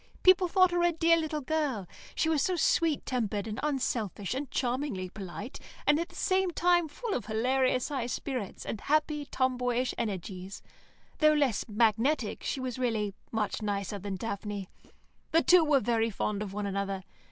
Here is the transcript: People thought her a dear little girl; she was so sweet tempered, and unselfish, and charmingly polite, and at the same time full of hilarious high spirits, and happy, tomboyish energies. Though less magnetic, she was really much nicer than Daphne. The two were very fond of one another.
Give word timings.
People 0.23 0.47
thought 0.47 0.71
her 0.71 0.81
a 0.81 0.91
dear 0.91 1.15
little 1.15 1.41
girl; 1.41 1.87
she 2.15 2.27
was 2.27 2.41
so 2.41 2.55
sweet 2.55 3.05
tempered, 3.05 3.45
and 3.45 3.59
unselfish, 3.61 4.33
and 4.33 4.49
charmingly 4.49 5.09
polite, 5.09 5.59
and 5.85 5.99
at 5.99 6.09
the 6.09 6.15
same 6.15 6.49
time 6.49 6.87
full 6.87 7.13
of 7.13 7.27
hilarious 7.27 7.89
high 7.89 8.07
spirits, 8.07 8.65
and 8.65 8.81
happy, 8.81 9.25
tomboyish 9.25 9.93
energies. 9.99 10.63
Though 11.19 11.33
less 11.33 11.65
magnetic, 11.67 12.41
she 12.41 12.59
was 12.59 12.79
really 12.79 13.13
much 13.31 13.61
nicer 13.61 13.99
than 13.99 14.15
Daphne. 14.15 14.67
The 15.29 15.43
two 15.43 15.63
were 15.63 15.79
very 15.79 16.09
fond 16.09 16.41
of 16.41 16.51
one 16.51 16.65
another. 16.65 17.03